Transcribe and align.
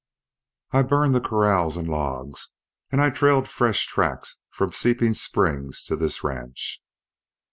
I 0.71 0.81
burned 0.81 1.13
the 1.13 1.21
corrals 1.21 1.77
and 1.77 1.87
logs 1.87 2.49
and 2.91 2.99
I 2.99 3.11
trailed 3.11 3.47
fresh 3.47 3.85
tracks 3.85 4.37
from 4.49 4.71
Seeping 4.73 5.13
Springs 5.13 5.83
to 5.83 5.95
this 5.95 6.23
ranch." 6.23 6.81